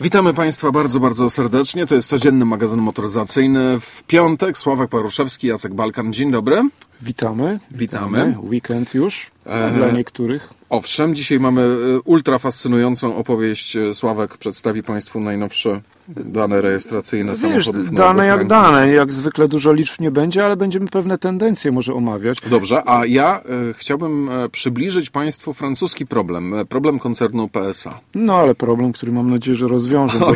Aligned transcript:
Witamy 0.00 0.34
Państwa 0.34 0.72
bardzo, 0.72 1.00
bardzo 1.00 1.30
serdecznie. 1.30 1.86
To 1.86 1.94
jest 1.94 2.08
codzienny 2.08 2.44
magazyn 2.44 2.80
motoryzacyjny. 2.80 3.80
W 3.80 4.02
piątek 4.02 4.58
Sławek 4.58 4.90
Paruszewski, 4.90 5.46
Jacek 5.46 5.74
Balkan. 5.74 6.12
Dzień 6.12 6.30
dobry. 6.30 6.62
Witamy. 7.02 7.60
Witamy. 7.70 8.34
Weekend 8.42 8.94
już 8.94 9.30
e... 9.46 9.70
dla 9.70 9.90
niektórych. 9.90 10.50
Owszem, 10.70 11.14
dzisiaj 11.14 11.40
mamy 11.40 11.62
e, 11.62 12.00
ultra 12.00 12.38
fascynującą 12.38 13.16
opowieść. 13.16 13.76
E, 13.76 13.94
Sławek 13.94 14.36
przedstawi 14.36 14.82
Państwu 14.82 15.20
najnowsze 15.20 15.80
dane 16.08 16.60
rejestracyjne 16.60 17.32
Wiesz, 17.32 17.40
samochodów. 17.66 17.94
Dane 17.94 18.26
jak 18.26 18.38
rynku. 18.38 18.48
dane, 18.48 18.88
jak 18.88 19.12
zwykle 19.12 19.48
dużo 19.48 19.72
liczb 19.72 20.00
nie 20.00 20.10
będzie, 20.10 20.44
ale 20.44 20.56
będziemy 20.56 20.86
pewne 20.86 21.18
tendencje 21.18 21.72
może 21.72 21.94
omawiać. 21.94 22.38
Dobrze, 22.50 22.82
a 22.88 23.06
ja 23.06 23.40
e, 23.40 23.42
chciałbym 23.74 24.28
e, 24.28 24.48
przybliżyć 24.48 25.10
Państwu 25.10 25.54
francuski 25.54 26.06
problem. 26.06 26.54
E, 26.54 26.64
problem 26.64 26.98
koncernu 26.98 27.48
PSA. 27.48 28.00
No 28.14 28.36
ale 28.36 28.54
problem, 28.54 28.92
który 28.92 29.12
mam 29.12 29.30
nadzieję, 29.30 29.54
że 29.54 29.66
rozwiążę. 29.66 30.18
bo-. 30.18 30.32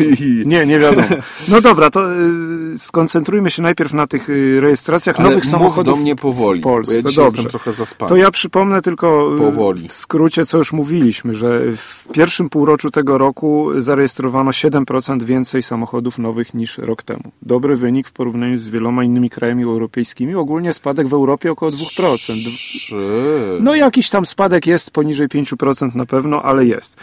Nie, 0.46 0.66
nie 0.66 0.78
wiadomo. 0.78 1.06
No 1.48 1.60
dobra, 1.60 1.90
to 1.90 2.12
y, 2.12 2.78
skoncentrujmy 2.78 3.50
się 3.50 3.62
najpierw 3.62 3.92
na 3.92 4.06
tych 4.06 4.30
y, 4.30 4.60
rejestracjach 4.60 5.20
Ale 5.20 5.28
nowych 5.28 5.46
samochodów 5.46 5.94
do 5.96 6.02
mnie 6.02 6.16
powoli, 6.16 6.60
w 6.60 6.62
Polsce. 6.64 6.94
ja 6.96 7.02
Dobrze. 7.02 7.22
jestem 7.22 7.44
trochę 7.44 7.72
zaspany. 7.72 8.08
To 8.08 8.16
ja 8.16 8.30
przypomnę 8.30 8.82
tylko 8.82 9.30
Powoli. 9.38 9.88
w 9.88 9.92
skrócie, 9.92 10.44
co 10.44 10.58
już 10.58 10.72
mówiliśmy, 10.72 11.34
że 11.34 11.60
w 11.76 12.08
pierwszym 12.12 12.48
półroczu 12.48 12.90
tego 12.90 13.18
roku 13.18 13.68
zarejestrowano 13.78 14.50
7% 14.50 15.22
więcej 15.22 15.59
samochodów 15.62 16.18
nowych 16.18 16.54
niż 16.54 16.78
rok 16.78 17.02
temu. 17.02 17.22
Dobry 17.42 17.76
wynik 17.76 18.08
w 18.08 18.12
porównaniu 18.12 18.58
z 18.58 18.68
wieloma 18.68 19.04
innymi 19.04 19.30
krajami 19.30 19.64
europejskimi. 19.64 20.34
Ogólnie 20.34 20.72
spadek 20.72 21.08
w 21.08 21.12
Europie 21.12 21.52
około 21.52 21.70
2%. 21.70 22.16
Trzy. 22.56 23.58
No 23.60 23.74
jakiś 23.74 24.10
tam 24.10 24.26
spadek 24.26 24.66
jest, 24.66 24.90
poniżej 24.90 25.28
5% 25.28 25.94
na 25.94 26.06
pewno, 26.06 26.42
ale 26.42 26.66
jest. 26.66 26.96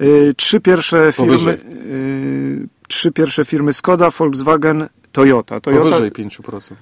Y, 0.00 0.34
Trzy 0.36 0.60
pierwsze 0.60 1.12
firmy, 1.12 1.52
y, 1.52 2.68
trzy 2.88 3.12
pierwsze 3.12 3.44
firmy 3.44 3.72
Skoda, 3.72 4.10
Volkswagen, 4.10 4.88
Toyota. 5.12 5.60
Toyota 5.60 5.90
Powyżej 5.90 6.12
5% 6.12 6.74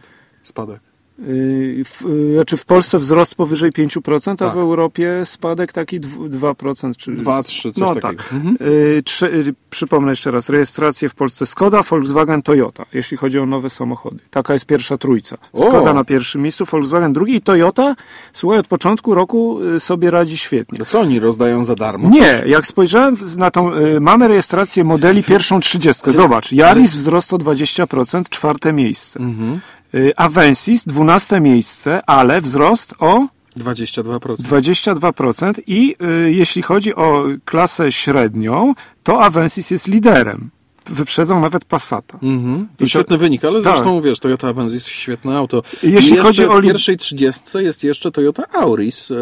spadek. 0.43 0.92
Y, 1.29 1.85
w, 1.85 2.07
y, 2.07 2.35
znaczy 2.35 2.57
w 2.57 2.65
Polsce 2.65 2.99
wzrost 2.99 3.35
powyżej 3.35 3.71
5%, 3.71 4.33
a 4.33 4.37
Tak. 4.37 4.55
w 4.55 4.57
Europie 4.57 5.23
spadek 5.25 5.73
taki 5.73 6.01
dwu- 6.01 6.29
2%. 6.29 6.97
Czy, 6.97 7.13
2, 7.13 7.43
3, 7.43 7.73
coś 7.73 7.81
no, 7.89 7.95
takiego. 8.01 8.23
Tak. 8.23 8.33
Mhm. 8.33 8.57
Y, 8.61 9.03
Trzy, 9.05 9.55
przypomnę 9.71 10.13
jeszcze 10.13 10.31
raz, 10.31 10.49
rejestracje 10.49 11.09
w 11.09 11.15
Polsce 11.15 11.47
Skoda, 11.47 11.83
Volkswagen, 11.83 12.43
Toyota, 12.43 12.87
jeśli 12.93 13.17
chodzi 13.17 13.39
o 13.39 13.47
nowe 13.47 13.71
samochody. 13.71 14.19
Taka 14.31 14.53
jest 14.53 14.67
pierwsza 14.67 14.99
trójca. 14.99 15.37
O! 15.53 15.63
Skoda 15.63 15.95
na 15.95 16.05
pierwszym 16.05 16.43
miejscu, 16.43 16.65
Volkswagen 16.65 17.13
drugi 17.13 17.35
i 17.35 17.41
Toyota, 17.41 17.95
słuchaj, 18.33 18.59
od 18.59 18.67
początku 18.67 19.15
roku 19.15 19.59
sobie 19.79 20.11
radzi 20.11 20.37
świetnie. 20.37 20.79
To 20.79 20.85
co 20.85 21.01
oni 21.01 21.21
rozdają 21.21 21.65
za 21.65 21.75
darmo? 21.75 22.09
Nie, 22.11 22.39
Coś? 22.41 22.51
jak 22.51 22.67
spojrzałem 22.67 23.17
na 23.37 23.51
tą, 23.51 23.71
mamy 24.01 24.29
rejestrację 24.29 24.85
modeli 24.85 25.23
pierwszą 25.23 25.61
30. 25.61 26.13
Zobacz, 26.13 26.53
Yaris 26.53 26.95
wzrost 26.95 27.33
o 27.33 27.39
20%, 27.39 28.29
czwarte 28.29 28.73
miejsce. 28.73 29.21
Mhm. 29.21 29.61
Y, 29.95 30.13
Avensis 30.17 30.85
12 30.85 31.41
miejsce, 31.41 32.01
ale 32.07 32.41
wzrost 32.41 32.95
o 32.99 33.27
22%. 33.57 34.37
22% 34.37 35.61
i 35.67 35.97
y, 36.03 36.33
jeśli 36.33 36.63
chodzi 36.63 36.95
o 36.95 37.25
klasę 37.45 37.93
średnią, 37.93 38.75
to 39.03 39.23
Avensis 39.23 39.71
jest 39.71 39.89
liderem. 39.89 40.51
Wyprzedzą 40.87 41.41
nawet 41.41 41.65
Passata. 41.65 42.19
Mhm. 42.23 42.69
To 42.77 42.85
I 42.85 42.87
to- 42.87 42.87
świetny 42.87 43.19
wynik, 43.19 43.45
ale 43.45 43.63
Tak. 43.63 43.73
zresztą 43.73 44.01
wiesz, 44.03 44.19
Toyota 44.21 44.49
Avensis 44.49 44.75
jest 44.75 44.87
świetne 44.87 45.37
auto. 45.37 45.63
Jeśli 45.83 46.15
I 46.15 46.17
chodzi 46.17 46.45
o 46.45 46.59
w 46.59 46.63
pierwszej 46.63 46.97
30 46.97 47.59
jest 47.59 47.85
jeszcze 47.85 48.11
Toyota 48.11 48.43
Auris 48.53 49.11
e, 49.11 49.15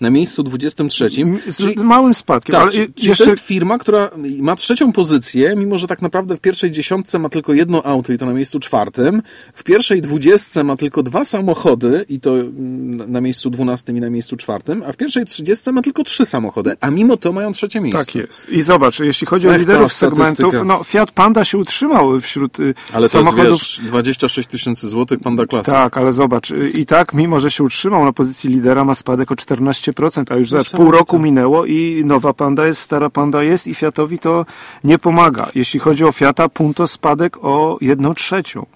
na 0.00 0.10
miejscu 0.10 0.42
23. 0.42 1.08
Z 1.48 1.56
Czyli, 1.56 1.76
małym 1.84 2.14
spadkiem, 2.14 2.52
tak, 2.52 2.62
ale 2.62 2.70
czyli, 2.72 2.92
jeszcze 3.02 3.24
to 3.24 3.30
jest 3.30 3.42
firma, 3.42 3.78
która 3.78 4.10
ma 4.40 4.56
trzecią 4.56 4.92
pozycję, 4.92 5.54
mimo 5.56 5.78
że 5.78 5.86
tak 5.86 6.02
naprawdę 6.02 6.36
w 6.36 6.40
pierwszej 6.40 6.70
dziesiątce 6.70 7.18
ma 7.18 7.28
tylko 7.28 7.52
jedno 7.54 7.82
auto 7.86 8.12
i 8.12 8.18
to 8.18 8.26
na 8.26 8.32
miejscu 8.32 8.60
czwartym. 8.60 9.22
W 9.54 9.64
pierwszej 9.64 10.02
dwudziestce 10.02 10.64
ma 10.64 10.76
tylko 10.76 11.02
dwa 11.02 11.24
samochody 11.24 12.04
i 12.08 12.20
to 12.20 12.34
na 13.08 13.20
miejscu 13.20 13.50
dwunastym 13.50 13.96
i 13.96 14.00
na 14.00 14.10
miejscu 14.10 14.36
czwartym, 14.36 14.82
a 14.86 14.92
w 14.92 14.96
pierwszej 14.96 15.24
trzydziestce 15.24 15.72
ma 15.72 15.82
tylko 15.82 16.02
trzy 16.04 16.26
samochody, 16.26 16.76
a 16.80 16.90
mimo 16.90 17.16
to 17.16 17.32
mają 17.32 17.52
trzecie 17.52 17.80
miejsce. 17.80 18.04
tak 18.04 18.14
jest. 18.14 18.48
I 18.48 18.62
zobacz, 18.62 19.00
jeśli 19.00 19.26
chodzi 19.26 19.48
o 19.48 19.50
Ech, 19.50 19.56
ta 19.56 19.60
liderów 19.60 19.92
segmentów, 19.92 20.54
no 20.64 20.84
Fiat 20.92 21.10
Panda 21.10 21.44
się 21.44 21.58
utrzymał 21.58 22.20
wśród 22.20 22.60
y, 22.60 22.74
Ale 22.92 23.08
to 23.08 23.12
samochodów. 23.12 23.44
jest, 23.44 23.80
wiesz, 23.80 23.80
26 23.88 24.48
tysięcy 24.48 24.88
złotych 24.88 25.20
Panda 25.20 25.46
Classic. 25.46 25.72
Tak, 25.72 25.98
ale 25.98 26.12
zobacz, 26.12 26.50
y, 26.50 26.70
i 26.70 26.86
tak, 26.86 27.14
mimo 27.14 27.40
że 27.40 27.50
się 27.50 27.64
utrzymał 27.64 28.04
na 28.04 28.12
pozycji 28.12 28.50
lidera, 28.50 28.84
ma 28.84 28.94
spadek 28.94 29.32
o 29.32 29.34
14%, 29.34 30.32
a 30.32 30.36
już 30.36 30.50
zobacz, 30.50 30.70
pół 30.70 30.90
roku 30.90 31.18
minęło 31.18 31.66
i 31.66 32.02
nowa 32.04 32.32
panda 32.32 32.66
jest, 32.66 32.80
stara 32.80 33.10
panda 33.10 33.42
jest 33.42 33.66
i 33.66 33.74
Fiatowi 33.74 34.18
to 34.18 34.46
nie 34.84 34.98
pomaga. 34.98 35.50
Jeśli 35.54 35.80
chodzi 35.80 36.04
o 36.04 36.12
Fiata, 36.12 36.48
Punto 36.48 36.86
spadek 36.86 37.36
o 37.44 37.78
1 37.80 38.14
trzecią. 38.14 38.66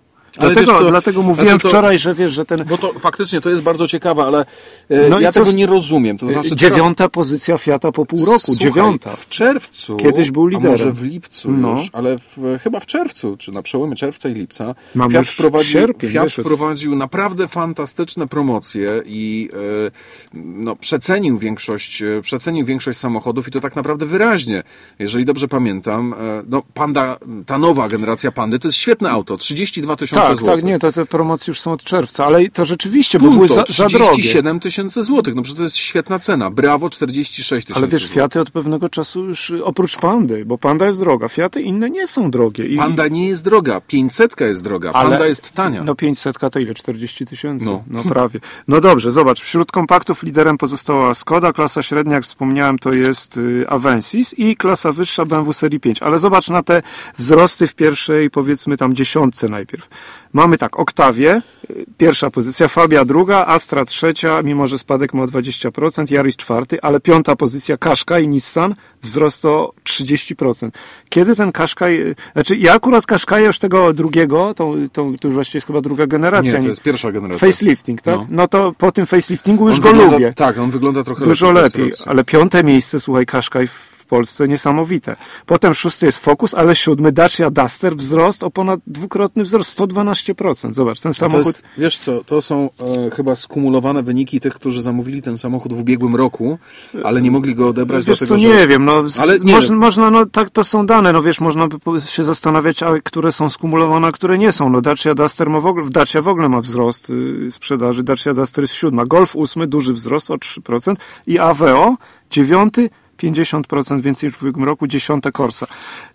Dlatego, 0.41 0.73
co, 0.75 0.91
dlatego 0.91 1.23
mówiłem 1.23 1.49
znaczy 1.49 1.63
to- 1.63 1.69
wczoraj, 1.69 1.99
że 1.99 2.15
wiesz, 2.15 2.33
że 2.33 2.45
ten 2.47 2.59
Bo 2.69 2.79
to 2.79 2.93
faktycznie 2.93 3.41
to 3.41 3.51
jest 3.51 3.63
bardzo 3.63 3.89
ciekawe, 3.89 4.23
ale 4.23 4.47
e, 4.91 5.09
No 5.09 5.21
ja 5.21 5.33
tego 5.33 5.47
z- 5.47 5.55
nie 5.55 5.67
rozumiem. 5.67 6.19
To 6.19 6.27
znaczy 6.27 6.57
dziewiąta 6.57 7.09
pozycja 7.09 7.59
Fiata 7.59 7.93
po 7.93 8.07
pół 8.07 8.25
roku, 8.27 8.39
Słuchaj, 8.41 8.65
dziewiąta. 8.67 9.11
W 9.11 9.29
czerwcu. 9.29 9.97
Kiedyś 9.97 10.31
był 10.31 10.47
A 10.47 10.49
liderem. 10.49 10.71
może 10.71 10.93
w 10.93 11.03
lipcu 11.03 11.51
No. 11.51 11.71
już, 11.71 11.91
ale 11.93 12.17
w, 12.19 12.59
chyba 12.63 12.81
w 12.81 12.87
czerwcu, 12.87 13.37
czy 13.37 13.53
na 13.53 13.63
przełomie 13.63 13.97
czerwca 13.97 14.29
i 14.29 14.35
lipca. 14.35 14.75
Mamy 14.95 15.13
Fiat 15.13 15.27
wprowadził, 15.29 15.71
sierpień, 15.73 16.11
Fiat 16.11 16.33
wprowadził 16.33 16.97
naprawdę 16.97 17.49
fantastyczne 17.49 18.27
promocje 18.27 19.03
i 19.07 19.49
e, 19.53 19.91
no, 20.35 20.77
przecenił 20.77 21.39
większość, 21.39 22.03
e, 22.03 22.21
przecenił 22.23 22.67
większość 22.67 22.99
samochodów 22.99 23.49
i 23.49 23.51
to 23.51 23.61
tak 23.61 23.77
naprawdę 23.77 24.07
wyraźnie. 24.07 24.63
Jeżeli 24.99 25.25
dobrze 25.25 25.49
pamiętam, 25.49 26.13
e, 26.21 26.43
no 26.49 26.63
Panda, 26.75 27.17
ta 27.47 27.59
nowa 27.59 27.89
generacja 27.89 28.33
Pandy 28.33 28.59
to 28.59 28.69
jest 28.69 28.79
świetne 28.79 29.11
auto, 29.11 29.37
32 29.37 29.97
tysiące 29.97 30.26
Tak, 30.29 30.37
złotych. 30.37 30.55
tak, 30.55 30.65
nie, 30.65 30.79
to 30.79 30.93
te 30.93 31.07
promocje 31.07 31.51
już 31.51 31.61
są 31.61 31.73
od 31.73 31.83
czerwca, 31.83 32.27
ale 32.27 32.49
to 32.49 32.65
rzeczywiście, 32.65 33.19
bo 33.19 33.25
Punto, 33.25 33.37
były 33.37 33.49
za, 33.49 33.65
za 33.69 33.87
drogie. 33.87 34.11
37 34.11 34.61
tysięcy 34.61 35.03
złotych. 35.03 35.35
No 35.35 35.43
przecież 35.43 35.57
to 35.57 35.63
jest 35.63 35.77
świetna 35.77 36.19
cena. 36.19 36.51
Brawo 36.51 36.91
46 36.91 37.67
tysięcy 37.67 37.81
Ale 37.81 37.89
wiesz, 37.89 38.03
złotych. 38.03 38.15
Fiaty 38.15 38.41
od 38.41 38.51
pewnego 38.51 38.89
czasu 38.89 39.25
już, 39.25 39.51
y, 39.51 39.65
oprócz 39.65 39.97
Pandy, 39.97 40.45
bo 40.45 40.59
Panda 40.59 40.87
jest 40.87 40.99
droga, 40.99 41.29
Fiaty 41.29 41.63
inne 41.63 41.91
nie 41.91 42.07
są 42.07 42.31
drogie. 42.31 42.67
I, 42.67 42.77
Panda 42.77 43.09
nie 43.09 43.29
jest 43.29 43.45
droga, 43.45 43.81
500 43.81 44.41
jest 44.41 44.65
droga, 44.65 44.93
Ale- 44.93 45.11
Panda 45.11 45.27
jest 45.27 45.53
tania. 45.53 45.85
No 45.85 45.95
500 45.95 46.39
to 46.51 46.59
ile? 46.59 46.75
40 46.75 47.27
tysięcy? 47.27 47.65
No. 47.67 47.85
No. 47.91 48.03
prawie. 48.03 48.41
No 48.69 48.81
dobrze, 48.81 49.13
zobacz, 49.13 49.41
wśród 49.41 49.73
kompaktów 49.73 50.23
liderem 50.23 50.59
pozostała 50.59 51.15
Skoda, 51.15 51.53
klasa 51.53 51.83
średnia, 51.83 52.15
jak 52.15 52.25
wspomniałem, 52.25 52.79
to 52.79 52.93
jest 52.93 53.37
y, 53.37 53.65
Avensis 53.69 54.35
i 54.39 54.57
klasa 54.57 54.93
wyższa 54.93 55.25
BMW 55.25 55.53
serii 55.53 55.81
5. 55.81 56.03
Ale 56.03 56.19
zobacz 56.19 56.49
na 56.49 56.63
te 56.63 56.83
wzrosty 57.19 57.67
w 57.67 57.75
pierwszej, 57.75 58.31
powiedzmy 58.31 58.77
tam 58.77 58.95
dziesiątce 58.95 59.49
najpierw. 59.49 59.89
Mamy 60.32 60.59
tak, 60.59 60.81
Octavie, 60.81 61.43
y, 61.71 61.84
pierwsza 61.99 62.31
pozycja, 62.31 62.69
Fabia 62.69 63.04
druga, 63.04 63.47
Astra 63.47 63.84
trzecia, 63.84 64.43
mimo 64.43 64.66
że 64.66 64.78
spadek 64.78 65.15
ma 65.15 65.22
o 65.22 65.27
20%, 65.27 66.10
Yaris 66.10 66.37
czwarty, 66.37 66.82
ale 66.82 67.00
piąta 67.00 67.37
pozycja 67.37 67.77
Qashqai 67.77 68.25
i 68.25 68.28
Nissan, 68.28 68.75
wzrost 69.03 69.44
o 69.44 69.72
30%. 69.84 70.71
Kiedy 71.09 71.37
ten 71.37 71.53
Qashqai, 71.53 72.00
y, 72.00 72.15
znaczy 72.32 72.56
ja 72.56 72.75
akurat 72.75 73.06
Qashqai 73.06 73.44
już 73.44 73.59
tego 73.59 73.93
drugiego, 73.93 74.54
to, 74.54 74.75
to, 74.93 75.12
to 75.21 75.28
już 75.28 75.34
właściwie 75.34 75.56
jest 75.56 75.66
chyba 75.66 75.81
druga 75.81 76.06
generacja. 76.06 76.53
nie, 76.53 76.62
to 76.62 76.69
jest 76.69 76.83
pierwsza 76.83 77.12
generacja. 77.12 77.48
Facelifting, 77.48 78.03
tak? 78.03 78.15
No. 78.15 78.27
No. 78.31 78.48
to 78.48 78.72
po 78.78 78.93
tym 78.93 79.06
faceliftingu 79.06 79.69
już 79.69 79.77
On 79.77 79.83
go 79.83 79.88
wygląda, 79.88 80.15
lubię. 80.15 80.33
Tak, 80.37 80.59
on 80.59 80.71
wygląda 80.71 81.04
trochę 81.04 81.25
Dużo 81.25 81.50
lepiej. 81.50 81.84
lepiej, 81.84 81.98
ale 82.06 82.25
piąte 82.25 82.65
miejsce, 82.65 83.00
słuchaj, 83.00 83.27
w 83.66 83.96
Polsce 84.06 84.49
niesamowite. 84.49 85.17
Potem 85.47 85.75
szósty 85.75 86.06
jest 86.06 86.19
Focus, 86.19 86.55
ale 86.55 86.75
siódmy 86.75 87.12
Dacia 87.12 87.50
Duster, 87.50 87.97
wzrost 87.97 88.43
o 88.43 88.50
ponad 88.50 88.81
dwukrotny 88.87 89.44
wzrost, 89.44 89.78
112%. 89.78 90.72
Zobacz, 90.72 91.00
ten 91.00 91.12
samochód... 91.12 91.47
jest, 91.47 91.62
wiesz 91.78 91.99
co, 91.99 92.25
to 92.25 92.43
są 92.43 92.71
e, 93.06 93.11
chyba 93.11 93.37
skumulowane 93.37 94.03
wyniki 94.03 94.41
tych, 94.41 94.55
którzy 94.55 94.83
zamówili 94.83 95.22
ten 95.22 95.39
samochód 95.39 95.72
w 95.72 95.81
ubiegłym 95.81 96.16
roku, 96.16 96.59
ale 97.05 97.22
nie 97.22 97.31
mogli 97.31 97.55
go 97.55 97.69
odebrać, 97.69 98.05
Wiesz 98.05 98.19
dlatego 98.19 98.37
co, 98.37 98.49
że... 98.49 98.49
nie 98.49 98.66
wiem, 98.66 98.84
no, 98.84 99.05
Ale 99.21 99.39
nie 99.39 99.53
moż, 99.53 99.69
wiem. 99.69 99.78
można, 99.78 100.11
no 100.11 100.27
tak 100.27 100.50
to 100.50 100.65
są 100.65 100.87
dane, 100.87 101.12
no 101.12 101.22
wiesz, 101.22 101.41
można 101.41 101.69
by 101.69 102.01
się 102.01 102.25
zastanawiać, 102.25 102.83
a 102.83 103.01
które 103.04 103.33
są 103.33 103.51
skumulowane, 103.51 104.09
a 104.09 104.13
które 104.13 104.39
nie 104.39 104.53
są. 104.53 104.71
No 104.71 104.81
Dacia 104.81 105.15
Duster 105.15 105.51
ma 105.51 105.60
w 105.60 105.66
ogóle, 105.66 105.86
Dacia 105.91 106.22
w 106.22 106.28
ogóle 106.28 106.48
ma 106.48 106.60
wzrost 106.60 107.10
y, 107.10 107.51
sprzedaży, 107.51 108.03
Dacia 108.03 108.34
Duster 108.34 108.65
jest 108.65 108.75
siódma, 108.75 109.04
Golf 109.04 109.36
ósmy, 109.36 109.66
duży 109.66 109.92
wzrost 109.92 110.31
o 110.31 110.34
3% 110.34 110.97
i 111.27 111.39
Aveo 111.39 111.97
dziewiąty, 112.31 112.91
50% 113.16 114.01
więcej 114.01 114.28
niż 114.28 114.36
w 114.39 114.42
ubiegłym 114.42 114.65
roku, 114.65 114.86
dziesiąte 114.86 115.33
Corsa. 115.33 115.66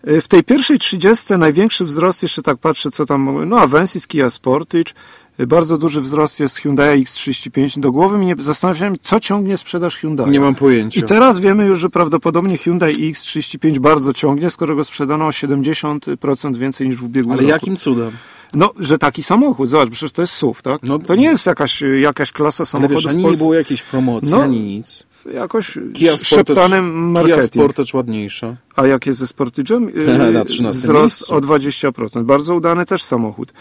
Y, 0.08 0.20
W 0.20 0.28
tej 0.28 0.44
pierwszej 0.44 0.78
30 0.78 1.34
największy 1.38 1.84
wzrost, 1.84 2.22
jeszcze 2.22 2.42
tak 2.42 2.58
patrzę, 2.58 2.90
co 2.90 3.06
tam, 3.06 3.48
no 3.48 3.58
Avensis, 3.60 4.06
Kia 4.06 4.30
Sportage, 4.30 4.92
y, 5.40 5.46
bardzo 5.46 5.78
duży 5.78 6.00
wzrost 6.00 6.40
jest 6.40 6.56
Hyundai 6.56 7.04
X35. 7.04 7.80
Do 7.80 7.92
głowy 7.92 8.18
mi 8.18 8.26
nie 8.26 8.34
zastanawiałem, 8.38 8.94
co 9.02 9.20
ciągnie 9.20 9.56
sprzedaż 9.58 9.96
Hyundai. 9.96 10.30
Nie 10.30 10.40
mam 10.40 10.54
pojęcia. 10.54 11.00
I 11.00 11.02
teraz 11.02 11.40
wiemy 11.40 11.64
już, 11.66 11.78
że 11.78 11.90
prawdopodobnie 11.90 12.56
Hyundai 12.58 13.12
X35 13.12 13.78
bardzo 13.78 14.12
ciągnie, 14.12 14.50
skoro 14.50 14.76
go 14.76 14.84
sprzedano 14.84 15.26
o 15.26 15.30
70% 15.30 16.56
więcej 16.56 16.88
niż 16.88 16.96
w 16.96 17.04
ubiegłym 17.04 17.32
Ale 17.32 17.42
roku. 17.42 17.50
jakim 17.52 17.76
cudem? 17.76 18.10
No, 18.54 18.70
że 18.78 18.98
taki 18.98 19.22
samochód, 19.22 19.68
zobacz, 19.68 19.90
przecież 19.90 20.12
to 20.12 20.22
jest 20.22 20.34
SUV, 20.34 20.62
tak? 20.62 20.82
No- 20.82 20.98
to 20.98 21.14
nie 21.14 21.24
jest 21.26 21.46
jakaś, 21.46 21.82
jakaś 22.00 22.32
klasa 22.32 22.60
Ale 22.62 22.66
samochodów 22.66 22.96
wiesz, 22.96 23.06
ani 23.06 23.24
nie 23.24 23.36
było 23.36 23.54
jakiejś 23.54 23.82
promocji, 23.82 24.30
No. 24.34 24.42
ani 24.42 24.60
nic. 24.60 25.06
Jakoś 25.34 25.78
Kia 25.94 26.16
szeptanym 26.16 27.10
marketing. 27.10 27.50
Kia 27.50 27.60
Sportage 27.62 27.90
ładniejsza. 27.94 28.56
A 28.76 28.86
jak 28.86 29.06
jest 29.06 29.18
ze 29.18 29.26
Sportage'em? 29.26 29.88
Na 30.32 30.44
13 30.44 30.82
Wzrost 30.82 31.20
miejscu. 31.30 31.34
o 31.34 31.40
20%. 31.40 32.24
Bardzo 32.24 32.54
udany 32.54 32.86
też 32.86 33.02
samochód. 33.02 33.52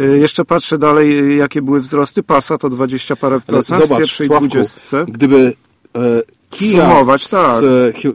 Y, 0.00 0.18
Jeszcze 0.18 0.44
patrzę 0.44 0.78
dalej, 0.78 1.18
y, 1.32 1.34
jakie 1.34 1.62
były 1.62 1.80
wzrosty. 1.80 2.22
Passat 2.22 2.64
o 2.64 2.68
20 2.68 3.16
parę 3.16 3.40
procent 3.40 3.78
w 3.80 3.82
zobacz, 3.82 3.98
pierwszej 3.98 4.26
Sławku, 4.26 4.46
dwudziestce. 4.46 5.04
gdyby 5.08 5.54
e, 5.96 6.00
Sumować, 6.50 7.28
tak. 7.28 7.62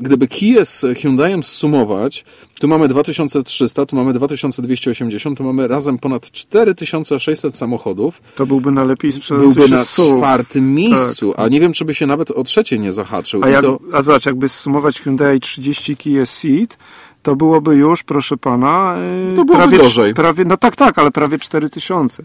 gdyby 0.01 0.27
Kia 0.27 0.65
z 0.65 0.85
Hyundaiem 0.97 1.43
zsumować, 1.43 2.25
tu 2.59 2.67
mamy 2.67 2.87
2300, 2.87 3.85
tu 3.85 3.95
mamy 3.95 4.13
2280, 4.13 5.37
tu 5.37 5.43
mamy 5.43 5.67
razem 5.67 5.97
ponad 5.97 6.31
4600 6.31 7.57
samochodów. 7.57 8.21
To 8.35 8.45
byłby 8.45 8.71
najlepiej 8.71 9.11
sprzedający 9.11 9.59
Byłby 9.59 9.75
na 9.75 9.85
SUV. 9.85 10.17
czwartym 10.17 10.73
miejscu, 10.75 11.33
a 11.37 11.47
nie 11.47 11.59
wiem, 11.59 11.73
czy 11.73 11.85
by 11.85 11.93
się 11.93 12.07
nawet 12.07 12.31
o 12.31 12.43
trzecie 12.43 12.79
nie 12.79 12.91
zahaczył. 12.91 13.41
Tak. 13.41 13.49
A, 13.49 13.51
jak, 13.51 13.61
to, 13.61 13.79
a 13.93 14.01
zobacz, 14.01 14.25
jakby 14.25 14.49
zsumować 14.49 15.01
Hyundai 15.01 15.39
30 15.39 15.97
Kia 15.97 16.25
Ceed, 16.25 16.77
to 17.23 17.35
byłoby 17.35 17.75
już, 17.75 18.03
proszę 18.03 18.37
pana, 18.37 18.95
yy, 19.29 19.35
To 19.35 19.45
byłoby 19.45 19.63
prawie, 19.63 19.77
gorzej. 19.77 20.09
Mhm. 20.09 20.15
prawie, 20.15 20.45
no 20.45 20.57
tak, 20.57 20.75
tak, 20.75 20.99
ale 20.99 21.11
prawie 21.11 21.39
4000. 21.39 22.23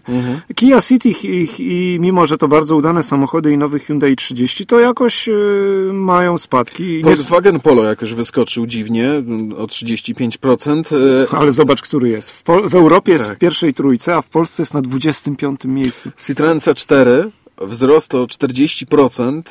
Kia 0.55 0.81
Ceed 0.81 1.05
i, 1.05 1.13
i, 1.59 1.97
mimo, 1.99 2.25
że 2.25 2.37
to 2.37 2.47
bardzo 2.47 2.75
udane 2.75 3.03
samochody 3.03 3.51
i 3.51 3.57
nowy 3.57 3.79
Hyundai 3.79 4.15
30, 4.15 4.65
to 4.65 4.79
jakoś 4.79 5.27
yy, 5.27 5.91
mają 5.93 6.37
spadki. 6.37 6.83
I 6.83 6.97
Nie, 6.97 7.03
Volkswagen 7.03 7.59
Polo 7.59 7.83
jakoś 7.83 8.13
wyskoczył 8.13 8.65
dziwnie 8.67 9.11
o 9.57 9.65
35%. 9.65 10.95
e, 11.33 11.35
ale 11.37 11.51
zobacz, 11.51 11.81
który 11.81 12.09
jest. 12.09 12.31
W, 12.31 12.43
Pol- 12.43 12.69
w 12.69 12.75
Europie 12.75 13.11
jest 13.11 13.25
Tak. 13.27 13.35
w 13.35 13.39
pierwszej 13.39 13.73
trójce, 13.73 14.15
a 14.15 14.21
w 14.21 14.27
Polsce 14.29 14.61
jest 14.61 14.73
na 14.73 14.81
25 14.81 15.59
miejscu. 15.65 16.09
Citroen 16.17 16.57
C4 16.57 17.05
wzrost 17.61 18.15
o 18.15 18.25
40%. 18.25 19.41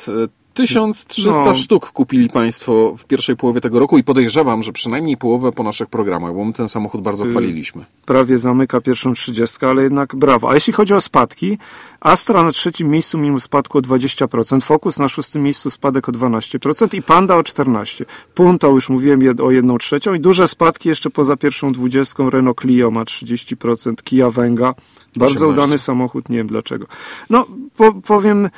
E, 0.63 0.65
1300 0.65 1.43
No. 1.45 1.55
sztuk 1.55 1.91
kupili 1.91 2.29
Państwo 2.29 2.93
w 2.97 3.05
pierwszej 3.05 3.35
połowie 3.35 3.61
tego 3.61 3.79
roku 3.79 3.97
i 3.97 4.03
podejrzewam, 4.03 4.63
że 4.63 4.71
przynajmniej 4.71 5.17
połowę 5.17 5.51
po 5.51 5.63
naszych 5.63 5.87
programach, 5.89 6.33
bo 6.33 6.45
my 6.45 6.53
ten 6.53 6.69
samochód 6.69 7.01
bardzo 7.01 7.25
Y, 7.27 7.31
chwaliliśmy. 7.31 7.85
prawie 8.05 8.37
zamyka 8.39 8.81
pierwszą 8.81 9.13
trzydziestkę, 9.13 9.69
ale 9.69 9.83
jednak 9.83 10.15
brawo. 10.15 10.49
A 10.49 10.53
jeśli 10.53 10.73
chodzi 10.73 10.93
o 10.93 11.01
spadki, 11.01 11.57
Astra 11.99 12.43
na 12.43 12.51
trzecim 12.51 12.89
miejscu 12.89 13.17
mimo 13.17 13.39
spadku 13.39 13.77
o 13.77 13.81
20%, 13.81 14.61
Focus 14.63 14.99
na 14.99 15.07
szóstym 15.07 15.43
miejscu 15.43 15.69
spadek 15.69 16.09
o 16.09 16.11
12% 16.11 16.93
i 16.93 17.01
Panda 17.01 17.35
o 17.35 17.41
14%. 17.43 18.05
Punto 18.35 18.67
już 18.69 18.89
mówiłem 18.89 19.19
jed- 19.19 19.41
o 19.45 19.51
1 19.51 19.77
trzecią 19.77 20.13
i 20.13 20.19
duże 20.19 20.47
spadki 20.47 20.89
jeszcze 20.89 21.09
poza 21.09 21.37
pierwszą 21.37 21.73
dwudziestką 21.73 22.29
Renault 22.29 22.61
Clio 22.61 22.91
ma 22.91 23.05
30%, 23.05 24.03
Kia 24.03 24.29
Venga. 24.29 24.73
Bardzo 25.15 25.35
18. 25.35 25.53
udany 25.63 25.77
samochód, 25.77 26.29
nie 26.29 26.37
wiem 26.37 26.47
dlaczego. 26.47 26.87
No, 27.29 27.45
po, 27.77 27.93
powiem 27.93 28.49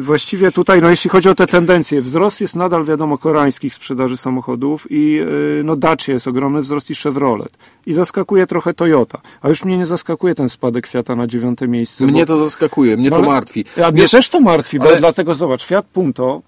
właściwie 0.00 0.52
tutaj, 0.52 0.82
no 0.82 0.90
jeśli 0.90 1.10
chodzi 1.10 1.28
o 1.28 1.34
te 1.34 1.46
tendencje, 1.46 2.00
wzrost 2.00 2.40
jest 2.40 2.56
nadal 2.56 2.84
wiadomo 2.84 3.18
koreańskich 3.18 3.74
sprzedaży 3.74 4.16
samochodów 4.16 4.86
i 4.90 5.12
yy, 5.12 5.62
no 5.64 5.76
Dacia 5.76 6.12
jest 6.12 6.28
ogromny 6.28 6.62
wzrost 6.62 6.90
i 6.90 6.94
Chevrolet. 6.94 7.58
I 7.86 7.92
zaskakuje 7.92 8.46
trochę 8.46 8.74
Toyota. 8.74 9.20
A 9.42 9.48
już 9.48 9.64
mnie 9.64 9.78
nie 9.78 9.86
zaskakuje 9.86 10.34
ten 10.34 10.48
spadek 10.48 10.86
Fiata 10.86 11.16
na 11.16 11.26
dziewiąte 11.26 11.68
miejsce. 11.68 12.06
Mnie 12.06 12.26
bo- 12.26 12.26
to 12.26 12.44
zaskakuje, 12.44 12.96
mnie 12.96 13.10
no 13.10 13.16
to 13.16 13.22
martwi. 13.22 13.64
A 13.84 13.90
mnie 13.90 14.02
Wiesz, 14.02 14.10
też 14.10 14.28
to 14.28 14.40
martwi, 14.40 14.78
bo 14.78 14.84
ale- 14.84 14.96
dlatego 14.96 15.34
zobacz, 15.34 15.64
Fiat 15.66 15.86
Punto, 15.86 16.42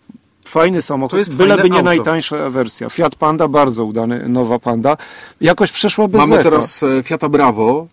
fajny 0.46 0.82
samochód, 0.82 1.10
To 1.10 1.18
jest 1.18 1.36
byleby 1.36 1.70
nie 1.70 1.76
auto. 1.76 1.84
najtańsza 1.84 2.50
wersja. 2.50 2.88
Fiat 2.88 3.16
Panda, 3.16 3.48
bardzo 3.48 3.84
udany, 3.84 4.28
nowa 4.28 4.58
Panda. 4.58 4.96
Jakoś 5.40 5.72
przeszła 5.72 6.08
bez 6.08 6.20
Mamy 6.20 6.34
echa. 6.34 6.42
teraz 6.42 6.82
e, 6.82 7.02
Fiata 7.02 7.28
Bravo 7.28 7.86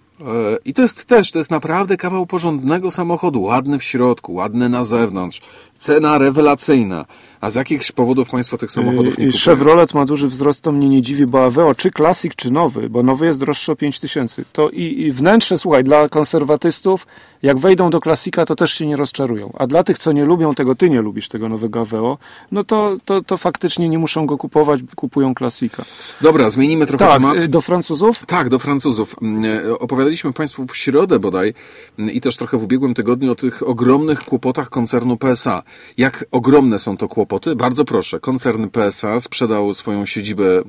i 0.66 0.74
to 0.74 0.82
jest 0.82 1.06
też, 1.06 1.32
to 1.32 1.38
jest 1.38 1.52
naprawdę 1.52 1.98
kawał 1.98 2.26
porządnego 2.26 2.92
samochodu, 2.92 3.42
ładny 3.42 3.80
w 3.80 3.84
środku, 3.84 4.34
ładny 4.34 4.70
na 4.70 4.84
zewnątrz, 4.84 5.42
cena 5.76 6.18
rewelacyjna. 6.18 7.06
A 7.42 7.50
z 7.50 7.56
jakichś 7.56 7.92
powodów 7.92 8.30
Państwo 8.30 8.58
tych 8.58 8.72
samochodów 8.72 9.18
nie 9.18 9.26
Yy, 9.26 9.32
kupują? 9.32 9.46
Chevrolet 9.46 9.94
ma 9.94 10.06
duży 10.06 10.28
wzrost, 10.28 10.62
to 10.62 10.72
mnie 10.72 10.90
nie 10.90 11.02
dziwi, 11.02 11.26
bo 11.26 11.46
Aveo, 11.46 11.76
czy 11.76 11.92
Classic, 11.92 12.36
czy 12.36 12.52
nowy, 12.52 12.90
bo 12.90 13.04
nowy 13.04 13.26
jest 13.26 13.40
droższy 13.40 13.72
o 13.72 13.76
5 13.76 14.00
tysięcy. 14.00 14.46
To 14.54 14.70
i, 14.70 15.02
i 15.02 15.12
wnętrze, 15.12 15.58
słuchaj, 15.58 15.84
dla 15.84 16.10
konserwatystów, 16.10 17.08
jak 17.44 17.58
wejdą 17.58 17.90
do 17.90 18.00
klasika, 18.00 18.46
to 18.46 18.56
też 18.56 18.74
się 18.74 18.88
nie 18.88 18.96
rozczarują. 18.96 19.54
A 19.58 19.68
dla 19.68 19.84
tych, 19.84 19.98
co 20.00 20.12
nie 20.12 20.26
lubią 20.26 20.56
tego, 20.56 20.76
ty 20.76 20.90
nie 20.90 21.02
lubisz 21.02 21.28
tego 21.30 21.50
nowego 21.50 21.82
Aveo, 21.82 22.18
no 22.52 22.64
to, 22.64 22.98
to, 23.06 23.22
to 23.22 23.38
faktycznie 23.38 23.90
nie 23.90 24.00
muszą 24.00 24.26
go 24.26 24.38
kupować, 24.38 24.80
kupują 24.96 25.36
klasika. 25.36 25.84
Dobra, 26.22 26.50
zmienimy 26.50 26.86
trochę 26.86 27.06
Tak, 27.06 27.22
temat. 27.22 27.38
y, 27.38 27.48
do 27.48 27.62
Francuzów? 27.62 28.26
Tak, 28.26 28.50
do 28.50 28.60
Francuzów. 28.60 29.16
Mm, 29.22 29.46
e, 29.68 29.80
Opowiadaliśmy 29.80 30.34
Państwu 30.34 30.66
w 30.68 30.78
środę 30.78 31.20
bodaj 31.20 31.54
mm, 32.00 32.12
i 32.12 32.22
też 32.22 32.38
trochę 32.38 32.58
w 32.58 32.64
ubiegłym 32.64 32.94
tygodniu 32.94 33.32
o 33.32 33.36
tych 33.36 33.68
ogromnych 33.68 34.20
kłopotach 34.24 34.70
koncernu 34.70 35.18
PSA. 35.18 35.64
Jak 35.98 36.26
ogromne 36.32 36.80
są 36.80 36.98
to 36.98 37.08
kłopoty? 37.08 37.56
Bardzo 37.56 37.86
proszę. 37.86 38.20
Koncern 38.20 38.68
PSA 38.70 39.22
sprzedał 39.22 39.74
swoją 39.74 40.06
siedzibę 40.06 40.46
e, 40.58 40.64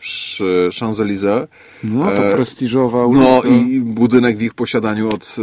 przy 0.00 0.68
Champs-Élysées. 0.72 1.46
No, 1.84 2.04
to 2.04 2.12
E, 2.28 2.32
prestiżowa 2.32 2.98
No 2.98 3.04
uliczka. 3.40 3.48
i 3.48 3.80
budynek 3.80 4.38
w 4.38 4.42
ich 4.42 4.54
posiadaniu 4.54 5.08
od 5.08 5.36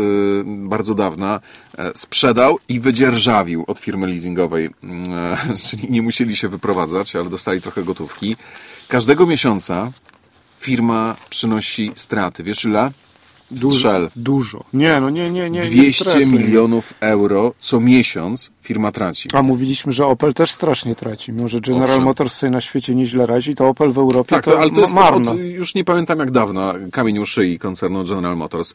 bardzo 0.57 0.95
dawna 0.95 1.39
e, 1.77 1.91
sprzedał 1.95 2.59
i 2.69 2.79
wydzierżawił 2.79 3.63
od 3.67 3.79
firmy 3.79 4.07
leasingowej. 4.07 4.69
Mm, 4.83 5.03
e, 5.13 5.37
Czyli 5.69 5.91
nie 5.91 6.01
musieli 6.01 6.35
się 6.35 6.49
wyprowadzać, 6.49 7.15
ale 7.15 7.29
dostali 7.29 7.61
trochę 7.61 7.83
gotówki. 7.83 8.35
Każdego 8.87 9.25
miesiąca 9.25 9.91
firma 10.59 11.15
przynosi 11.29 11.91
straty. 11.95 12.43
Wiesz 12.43 12.65
ile? 12.65 12.91
Strzel. 13.55 14.09
Dużo. 14.15 14.63
Nie, 14.73 14.99
no 14.99 15.09
nie, 15.09 15.31
nie, 15.31 15.49
nie. 15.49 15.59
nie 15.59 15.69
200 15.69 15.93
stresuj. 16.03 16.33
milionów 16.33 16.93
euro 16.99 17.53
co 17.59 17.79
miesiąc 17.79 18.51
firma 18.61 18.91
traci. 18.91 19.29
A 19.33 19.43
mówiliśmy, 19.43 19.91
że 19.91 20.05
Opel 20.05 20.33
też 20.33 20.51
strasznie 20.51 20.95
traci. 20.95 21.31
Mimo, 21.31 21.47
że 21.47 21.61
General 21.61 21.89
Owszem. 21.89 22.03
Motors 22.03 22.33
sobie 22.33 22.49
na 22.49 22.61
świecie 22.61 22.95
nieźle 22.95 23.25
radzi, 23.25 23.55
to 23.55 23.67
Opel 23.67 23.91
w 23.91 23.97
Europie 23.97 24.29
Tak, 24.29 24.45
to, 24.45 24.51
to, 24.51 24.59
ale 24.59 24.71
to 24.71 24.81
jest 24.81 24.93
marno. 24.93 25.31
od, 25.31 25.39
już 25.39 25.75
nie 25.75 25.83
pamiętam 25.83 26.19
jak 26.19 26.31
dawno, 26.31 26.73
kamień 26.91 27.19
u 27.19 27.25
szyi 27.25 27.59
koncernu 27.59 28.03
General 28.03 28.37
Motors. 28.37 28.73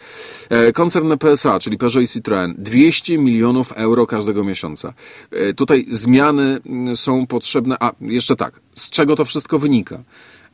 E, 0.49 0.73
koncern 0.73 1.13
PSA, 1.19 1.59
czyli 1.59 1.79
Peugeot 1.79 2.03
i 2.05 2.07
Citroën, 2.07 2.55
200 2.59 3.19
milionów 3.19 3.73
euro 3.73 4.07
każdego 4.07 4.45
miesiąca. 4.45 4.93
E, 5.31 5.55
tutaj 5.55 5.87
zmiany 5.91 6.59
mm, 6.67 6.97
są 6.97 7.27
potrzebne, 7.27 7.77
a 7.81 7.93
jeszcze 8.01 8.37
tak, 8.37 8.61
z 8.75 8.91
czego 8.91 9.17
to 9.17 9.25
wszystko 9.25 9.59
wynika? 9.59 9.99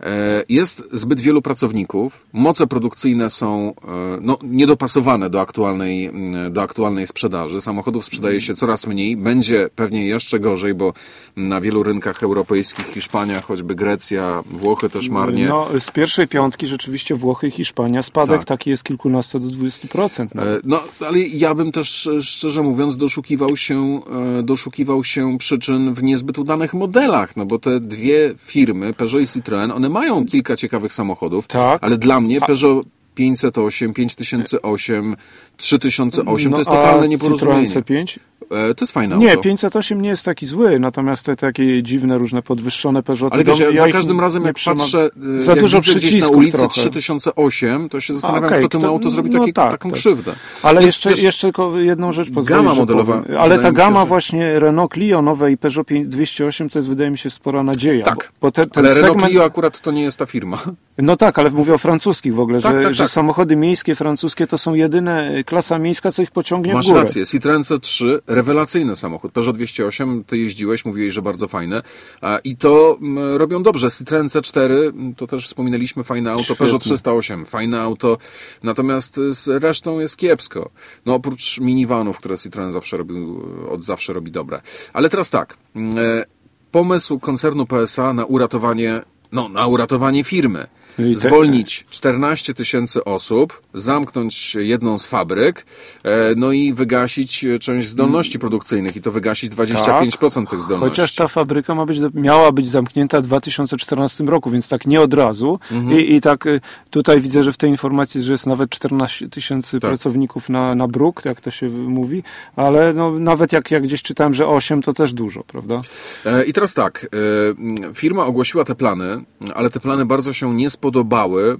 E, 0.01 0.45
Jest 0.49 0.83
zbyt 0.93 1.21
wielu 1.21 1.43
pracowników, 1.43 2.27
moce 2.33 2.67
produkcyjne 2.67 3.31
są 3.31 3.69
e, 3.69 3.75
no, 4.21 4.39
niedopasowane 4.43 5.31
do 5.31 5.41
aktualnej, 5.41 6.11
do 6.51 6.63
aktualnej 6.63 7.07
sprzedaży. 7.07 7.61
Samochodów 7.61 8.05
sprzedaje 8.05 8.41
się 8.41 8.55
coraz 8.55 8.87
mniej, 8.87 9.17
będzie 9.17 9.69
pewnie 9.77 10.07
jeszcze 10.07 10.41
gorzej, 10.41 10.75
bo 10.75 10.93
na 11.37 11.61
wielu 11.61 11.83
rynkach 11.83 12.23
europejskich, 12.23 12.87
Hiszpania, 12.87 13.41
choćby 13.41 13.75
Grecja, 13.75 14.43
Włochy 14.51 14.91
też 14.91 15.09
marnie. 15.09 15.49
No, 15.49 15.69
z 15.79 15.91
pierwszej 15.91 16.29
piątki 16.29 16.67
rzeczywiście 16.67 17.15
Włochy 17.15 17.47
i 17.49 17.51
Hiszpania 17.51 18.03
spadek 18.03 18.37
Tak. 18.39 18.45
taki 18.45 18.71
jest 18.71 18.85
kilkunastu 18.85 19.41
do 19.41 19.49
20%. 19.49 20.29
No. 20.35 20.43
E, 20.43 20.47
No, 20.65 20.81
ale 21.07 21.19
ja 21.19 21.55
bym 21.55 21.73
też, 21.73 22.09
szczerze 22.21 22.63
mówiąc, 22.63 22.97
doszukiwał 22.97 23.57
się, 23.57 24.01
doszukiwał 24.43 25.05
się 25.05 25.39
przyczyn 25.39 25.95
w 25.95 26.03
niezbyt 26.03 26.39
udanych 26.39 26.75
modelach, 26.75 27.37
no 27.37 27.47
bo 27.47 27.59
te 27.59 27.81
dwie 27.81 28.35
firmy, 28.39 28.93
Peugeot 28.95 29.23
i 29.23 29.27
Citroën, 29.27 29.73
one 29.85 29.89
mają 29.93 30.27
kilka 30.27 30.57
ciekawych 30.57 30.93
samochodów, 30.93 31.47
Tak. 31.47 31.85
ale 31.85 31.99
dla 31.99 32.21
mnie 32.21 32.41
Peugeot 32.41 32.87
508, 33.15 33.95
5008, 33.95 35.17
3008 35.57 36.53
to 36.53 36.59
jest 36.59 36.71
No, 36.71 36.77
totalne 36.77 36.91
Citroen 36.93 37.11
nieporozumienie. 37.11 37.69
C5? 37.69 38.19
E, 38.51 38.75
To 38.75 38.85
jest 38.85 38.93
fajne 38.93 39.17
Nie, 39.19 39.31
auto. 39.31 39.43
508 39.43 40.03
nie 40.03 40.09
jest 40.09 40.25
taki 40.25 40.47
zły, 40.47 40.79
natomiast 40.81 41.27
te 41.27 41.37
takie 41.37 41.83
dziwne, 41.83 42.19
różne 42.19 42.43
podwyższone 42.43 43.03
Peugeoty... 43.03 43.35
Ale 43.35 43.45
wiesz, 43.45 43.59
ja 43.59 43.75
za 43.75 43.89
każdym 43.89 44.21
razem 44.21 44.45
jak 44.45 44.57
przyjmam- 44.57 44.79
patrzę, 44.79 45.11
e, 45.37 45.41
Za 45.41 45.53
jak 45.53 45.61
dużo 45.61 45.81
widzę 45.81 45.95
gdzieś 45.95 46.17
na 46.21 46.29
ulicy 46.29 46.53
trochę. 46.59 46.69
3008, 46.69 47.89
to 47.89 48.01
się 48.01 48.15
zastanawiam, 48.15 48.45
okej, 48.45 48.59
kto 48.61 48.69
temu 48.69 48.83
to- 48.83 48.89
auto 48.89 49.11
zrobi 49.11 49.31
no 49.31 49.39
taki, 49.41 49.53
tak, 49.53 49.71
taką 49.71 49.89
tak. 49.91 49.99
krzywdę. 49.99 50.35
Ale 50.63 50.83
jeszcze, 50.85 51.11
wiesz, 51.11 51.23
jeszcze 51.23 51.51
jedną 51.77 52.13
rzecz 52.13 52.27
pozwolisz, 52.31 52.49
Gama 52.49 52.75
że 52.75 52.81
modelowa, 52.81 53.19
powiem. 53.23 53.39
Ale 53.39 53.59
ta 53.59 53.67
się, 53.69 53.73
gama 53.73 54.01
że- 54.01 54.07
właśnie 54.07 54.59
Renault 54.59 54.93
Clio 54.93 55.23
nowe 55.23 55.53
i 55.53 55.57
Peugeot 55.57 55.87
5 55.87 56.09
208 56.09 56.69
to 56.71 56.79
jest 56.79 56.89
wydaje 56.89 57.11
mi 57.11 57.19
się 57.19 57.31
spora 57.31 57.63
nadzieja. 57.63 58.05
Tak, 58.05 58.17
bo, 58.17 58.23
bo 58.41 58.51
te, 58.51 58.67
ten 58.67 58.85
ale 58.87 58.95
Renault 58.95 59.13
segment, 59.13 59.31
Clio 59.33 59.45
akurat 59.45 59.81
to 59.81 59.91
nie 59.91 60.03
jest 60.03 60.19
ta 60.19 60.27
firma. 60.27 60.59
No 60.99 61.17
tak, 61.17 61.39
ale 61.39 61.51
mówię 61.51 61.75
o 61.75 61.79
francuskich 61.79 62.35
w 62.35 62.41
ogóle, 62.41 62.61
Tak, 62.61 62.77
że, 62.79 62.85
tak, 62.85 62.95
że 62.95 63.05
tak. 63.05 63.11
samochody 63.13 63.57
miejskie 63.57 63.95
francuskie 63.95 64.47
to 64.47 64.59
są 64.59 64.75
jedyne 64.75 65.35
y, 65.39 65.45
klasa 65.45 65.79
miejska, 65.79 66.11
co 66.11 66.23
ich 66.23 66.31
pociągnie 66.31 66.75
Masz 66.75 66.87
w 66.87 66.89
górę. 66.89 67.01
rację, 67.01 67.27
Citroen 67.27 67.63
C3, 67.63 68.19
rewelacyjny 68.35 68.97
samochód. 68.97 69.33
Peugeot 69.33 69.57
208, 69.57 70.25
ty 70.25 70.39
jeździłeś, 70.39 70.85
mówiłeś, 70.85 71.15
że 71.15 71.23
bardzo 71.23 71.49
fajne. 71.49 71.83
A, 72.21 72.39
I 72.39 72.57
to 72.57 72.99
mm, 73.01 73.37
robią 73.37 73.63
dobrze. 73.63 73.91
Citroen 73.91 74.27
C4, 74.27 74.73
mm, 74.73 75.15
to 75.15 75.27
też 75.27 75.47
wspominaliśmy, 75.47 76.05
fajne 76.05 76.31
auto. 76.31 76.43
Świetne. 76.43 76.57
Peugeot 76.67 76.83
308, 76.83 77.45
fajne 77.45 77.81
auto. 77.81 78.19
Natomiast 78.63 79.19
y, 79.19 79.35
z 79.35 79.49
resztą 79.49 80.01
jest 80.01 80.17
kiepsko. 80.17 80.71
No 81.07 81.15
oprócz 81.15 81.61
minivanów, 81.61 82.19
które 82.19 82.39
Citroen 82.39 82.73
zawsze 82.73 82.97
robił, 82.97 83.43
od 83.71 83.85
zawsze 83.85 84.13
robi 84.13 84.31
dobre. 84.31 84.61
Ale 84.93 85.11
teraz 85.11 85.31
tak, 85.31 85.57
mm, 85.75 85.99
e, 85.99 86.25
pomysł 86.71 87.19
koncernu 87.19 87.67
PSA 87.67 88.13
na 88.13 88.25
uratowanie, 88.25 89.03
no, 89.33 89.49
na 89.49 89.67
uratowanie 89.67 90.25
firmy. 90.25 90.67
zwolnić 91.15 91.87
14 91.91 92.55
tysięcy 92.55 93.05
osób, 93.05 93.63
zamknąć 93.75 94.55
jedną 94.55 94.99
z 94.99 95.07
fabryk, 95.07 95.67
e, 96.05 96.35
no 96.37 96.53
i 96.53 96.73
wygasić 96.73 97.45
część 97.61 97.89
zdolności 97.89 98.39
produkcyjnych 98.39 98.97
i 98.97 99.01
to 99.01 99.13
wygasić 99.13 99.53
25% 99.53 100.35
tak, 100.35 100.51
tych 100.51 100.61
zdolności. 100.61 100.91
Chociaż 100.91 101.15
ta 101.15 101.29
fabryka 101.29 101.75
ma 101.75 101.87
być, 101.87 101.99
miała 102.15 102.53
być 102.53 102.69
zamknięta 102.69 103.21
w 103.21 103.23
2014 103.23 104.25
roku, 104.25 104.51
więc 104.51 104.69
tak 104.69 104.87
nie 104.87 105.01
od 105.01 105.15
razu. 105.15 105.59
Mhm. 105.73 106.01
I, 106.01 106.15
I 106.15 106.21
tak 106.21 106.47
y, 106.47 106.61
tutaj 106.91 107.21
widzę, 107.21 107.43
że 107.43 107.53
w 107.53 107.57
tej 107.57 107.71
informacji, 107.71 108.23
że 108.23 108.33
jest 108.33 108.47
nawet 108.47 108.71
14 108.71 109.29
tysięcy 109.29 109.81
tak. 109.81 109.91
pracowników 109.91 110.49
na, 110.49 110.75
na 110.75 110.89
bruk, 110.89 111.25
jak 111.25 111.41
to 111.41 111.51
się 111.51 111.69
mówi, 111.69 112.23
ale 112.57 112.93
no, 112.93 113.19
nawet 113.19 113.53
jak, 113.53 113.71
jak 113.71 113.83
gdzieś 113.83 114.03
czytałem, 114.03 114.35
że 114.35 114.47
8 114.47 114.83
to 114.83 114.93
też 114.93 115.13
dużo, 115.13 115.45
prawda? 115.45 115.79
E, 116.27 116.45
I 116.45 116.53
teraz 116.53 116.75
tak, 116.75 117.07
e, 117.07 117.95
firma 117.95 118.27
ogłosiła 118.27 118.65
te 118.65 118.75
plany, 118.75 119.25
ale 119.55 119.71
te 119.71 119.81
plany 119.81 120.07
bardzo 120.07 120.33
się 120.33 120.55
nie 120.55 120.71
spodobały 120.71 121.53
e, 121.53 121.57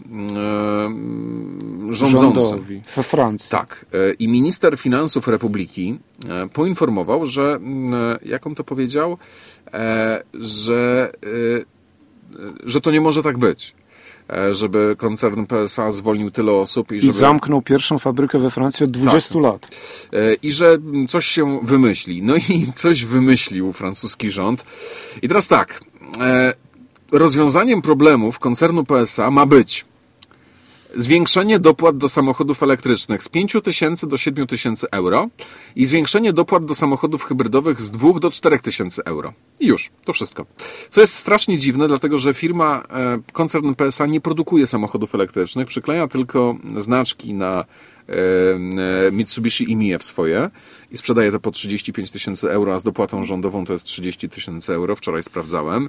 rządzącym. 1.95 2.83
We 2.97 3.03
Francji. 3.03 3.51
Tak. 3.51 3.87
I 4.19 4.29
minister 4.29 4.79
finansów 4.79 5.29
Republiki 5.29 5.99
poinformował, 6.53 7.27
że, 7.27 7.61
jak 8.25 8.47
on 8.47 8.55
to 8.55 8.65
powiedział, 8.65 9.19
że, 10.35 11.13
że 12.65 12.81
to 12.81 12.91
nie 12.91 13.01
może 13.01 13.23
tak 13.23 13.39
być 13.39 13.75
E, 14.29 14.55
żeby 14.55 14.97
koncern 14.99 15.47
PSA 15.47 15.93
zwolnił 15.93 16.31
tyle 16.31 16.53
osób. 16.53 16.93
I, 16.93 17.01
żeby... 17.01 17.13
I 17.13 17.17
zamknął 17.17 17.63
pierwszą 17.63 17.99
fabrykę 17.99 18.39
we 18.39 18.51
Francji 18.51 18.85
od 18.85 18.91
20 18.91 19.35
tak. 19.35 19.43
lat. 19.43 19.69
E, 20.13 20.35
I 20.35 20.53
że 20.53 20.79
coś 21.09 21.27
się 21.27 21.61
wymyśli. 21.63 22.23
No 22.23 22.37
i 22.37 22.67
coś 22.75 23.05
wymyślił 23.05 23.73
francuski 23.73 24.31
rząd. 24.31 24.65
I 25.23 25.29
teraz 25.29 25.49
tak. 25.49 25.81
E, 26.21 26.53
rozwiązaniem 27.13 27.83
problemów 27.83 28.39
koncernu 28.39 28.85
PSA 28.85 29.31
ma 29.31 29.47
być 29.47 29.85
zwiększenie 30.97 31.59
dopłat 31.59 31.97
do 31.97 32.09
samochodów 32.09 32.63
elektrycznych 32.63 33.23
z 33.23 33.29
5 33.29 33.57
tysięcy 33.65 34.07
do 34.07 34.17
7 34.17 34.47
tysięcy 34.47 34.87
euro 34.91 35.29
i 35.77 35.87
zwiększenie 35.87 36.33
dopłat 36.33 36.65
do 36.65 36.75
samochodów 36.75 37.25
hybrydowych 37.25 37.83
z 37.83 37.91
2 37.91 38.21
do 38.21 38.31
4 38.31 38.59
tysięcy 38.59 39.05
euro. 39.05 39.33
I 39.61 39.67
już, 39.67 39.91
to 40.05 40.13
wszystko. 40.13 40.47
Co 40.91 41.01
jest 41.01 41.15
strasznie 41.15 41.59
dziwne, 41.59 41.89
dlatego 41.89 42.19
że 42.19 42.35
firma, 42.35 42.83
e, 42.91 43.19
koncern 43.33 43.75
PSA 43.75 44.07
nie 44.07 44.21
produkuje 44.21 44.67
samochodów 44.67 45.15
elektrycznych, 45.15 45.67
przykleja 45.67 46.09
tylko 46.09 46.57
znaczki 46.77 47.35
na 47.35 47.65
Mitsubishi 49.13 49.73
i 49.73 49.77
Mie 49.77 49.99
w 49.99 50.05
swoje 50.05 50.51
i 50.95 50.97
sprzedaje 50.97 51.33
to 51.33 51.41
po 51.41 51.51
35 51.51 52.11
tysięcy 52.11 52.51
euro, 52.51 52.75
a 52.75 52.79
z 52.79 52.85
dopłatą 52.85 53.25
rządową 53.25 53.65
to 53.65 53.73
jest 53.73 53.85
30 53.85 54.29
tysięcy 54.29 54.73
euro. 54.73 54.97
Wczoraj 54.97 55.23
sprawdzałem. 55.23 55.89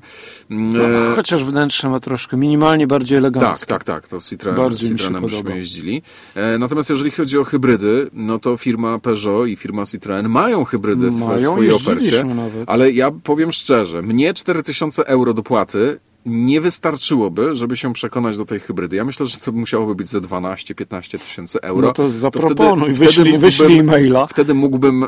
No, 0.50 0.84
e, 0.84 1.16
chociaż 1.16 1.44
wnętrze 1.44 1.90
ma 1.90 2.00
troszkę 2.00 2.38
minimalnie 2.38 2.88
bardziej 2.88 3.18
eleganckie. 3.18 3.66
Tak, 3.66 3.84
tak, 3.84 3.84
tak. 3.84 4.08
To 4.08 4.20
Citroen, 4.20 4.78
Citroenem 4.78 5.24
byśmy 5.24 5.58
jeździli. 5.58 6.02
E, 6.36 6.58
natomiast 6.58 6.90
jeżeli 6.90 7.12
chodzi 7.12 7.38
o 7.38 7.44
hybrydy, 7.44 8.10
no 8.14 8.40
to 8.40 8.58
firma 8.58 9.00
Peugeot 9.00 9.48
i 9.48 9.56
firma 9.56 9.86
Citroen 9.86 10.30
mają 10.30 10.66
hybrydy 10.66 11.12
w 11.12 11.42
swojej 11.42 11.72
ofercie. 11.72 12.24
Nawet. 12.24 12.70
Ale 12.70 12.92
ja 12.92 13.12
powiem 13.12 13.52
szczerze, 13.52 14.02
mnie 14.02 14.34
4000 14.34 15.08
euro 15.08 15.34
dopłaty 15.34 16.00
nie 16.26 16.62
wystarczyłoby, 16.62 17.56
żeby 17.56 17.78
się 17.78 17.94
przekonać 17.94 18.38
do 18.38 18.46
tej 18.46 18.60
hybrydy. 18.60 18.96
Ja 18.96 19.06
myślę, 19.06 19.26
że 19.26 19.38
to 19.38 19.52
musiałoby 19.52 19.96
być 19.96 20.08
ze 20.08 20.22
12-15 20.22 21.20
tysięcy 21.20 21.62
euro. 21.62 21.88
No 21.88 21.94
to 21.94 22.10
zaproponuj, 22.10 22.90
to 22.90 22.96
wtedy, 22.96 23.06
wyślij, 23.06 23.26
wtedy 23.26 23.38
wyślij 23.38 23.84
maila. 23.84 24.28
Wtedy 24.28 24.54
mógłbym 24.54 25.04
e, 25.04 25.08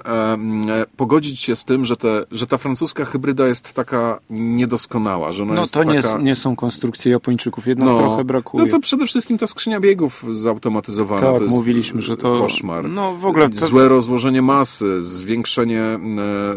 pogodzić 0.98 1.40
się 1.40 1.56
z 1.56 1.66
tym, 1.66 1.86
że, 1.86 1.98
te, 1.98 2.24
że 2.32 2.48
ta 2.48 2.58
francuska 2.58 3.06
hybryda 3.06 3.48
jest 3.48 3.74
taka 3.74 4.20
niedoskonała. 4.30 5.34
Że 5.34 5.44
ona 5.44 5.54
no 5.54 5.60
jest 5.60 5.74
to 5.74 5.80
taka... 5.80 6.18
nie, 6.18 6.24
nie 6.24 6.36
są 6.36 6.56
konstrukcje 6.56 7.12
Japończyków, 7.12 7.68
jednak 7.68 7.90
no, 7.90 7.98
trochę 7.98 8.24
brakuje. 8.24 8.66
No 8.66 8.72
to 8.72 8.80
przede 8.80 9.08
wszystkim 9.08 9.38
ta 9.38 9.48
skrzynia 9.48 9.80
biegów 9.80 10.26
zautomatyzowana. 10.32 11.22
Tak, 11.22 11.36
to 11.36 11.44
jest 11.44 11.56
mówiliśmy, 11.56 12.02
że 12.02 12.18
to 12.18 12.40
koszmar. 12.40 12.90
No 12.90 13.14
w 13.14 13.26
ogóle... 13.26 13.50
Złe 13.52 13.88
rozłożenie 13.88 14.42
masy, 14.42 15.02
zwiększenie, 15.02 15.82
e, 15.82 15.98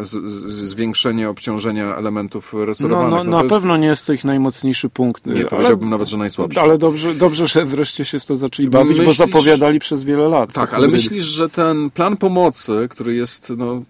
z, 0.05 0.11
z, 0.11 0.69
zwiększenie 0.69 1.29
obciążenia 1.29 1.97
elementów 1.97 2.55
resorowanych. 2.65 3.11
No, 3.11 3.17
no, 3.17 3.25
no 3.25 3.37
na 3.37 3.43
jest... 3.43 3.55
pewno 3.55 3.77
nie 3.77 3.87
jest 3.87 4.07
to 4.07 4.13
ich 4.13 4.25
najmocniejszy 4.25 4.50
najmocniejszy 4.51 4.89
punkt. 4.89 5.27
Nie, 5.27 5.45
powiedziałbym 5.45 5.89
ale, 5.89 5.91
nawet, 5.91 6.09
że 6.09 6.19
najsłabszy. 6.19 6.61
Ale 6.61 6.79
dobrze, 6.79 7.15
dobrze, 7.15 7.47
że 7.47 7.65
wreszcie 7.65 8.05
się 8.05 8.19
w 8.19 8.27
to 8.27 8.37
zaczęli 8.37 8.69
bawić, 8.69 8.89
myślisz, 8.89 9.07
bo 9.07 9.27
zapowiadali 9.27 9.79
przez 9.79 10.05
wiele 10.05 10.29
lat. 10.29 10.53
Tak, 10.53 10.75
ale 10.75 10.89
myślisz, 10.89 11.25
że 11.25 11.49
ten 11.49 11.91
plan 11.91 12.17
pomocy, 12.17 12.87
który 12.91 13.15
jest 13.15 13.53
no, 13.57 13.83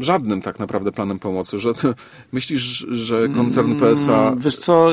żadnym 0.00 0.42
tak 0.42 0.58
naprawdę 0.58 0.92
planem 0.92 1.18
pomocy, 1.18 1.58
że 1.58 1.74
to, 1.74 1.94
myślisz, 2.32 2.86
że 2.90 3.28
koncern 3.28 3.72
mm, 3.72 3.80
PSA... 3.80 4.34
Wiesz 4.36 4.56
co, 4.56 4.90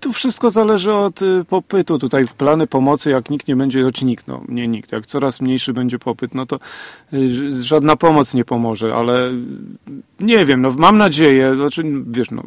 tu 0.00 0.12
wszystko 0.12 0.50
zależy 0.50 0.92
od 0.92 1.22
y, 1.22 1.44
popytu. 1.48 1.98
Tutaj 1.98 2.26
plany 2.38 2.66
pomocy, 2.66 3.10
jak 3.10 3.30
nikt 3.30 3.48
nie 3.48 3.56
będzie, 3.56 3.84
choć 3.84 4.02
nikt, 4.02 4.28
no 4.28 4.42
nie 4.48 4.68
nikt, 4.68 4.92
jak 4.92 5.06
coraz 5.06 5.40
mniejszy 5.40 5.72
będzie 5.72 5.98
popyt, 5.98 6.34
no 6.34 6.46
to 6.46 6.58
y, 7.12 7.62
żadna 7.62 7.96
pomoc 7.96 8.34
nie 8.34 8.44
pomoże, 8.44 8.94
ale 8.94 9.30
nie 10.20 10.46
wiem, 10.46 10.62
no 10.62 10.70
mam 10.70 10.98
nadzieję, 10.98 11.56
znaczy, 11.56 11.84
wiesz, 12.06 12.30
no 12.30 12.42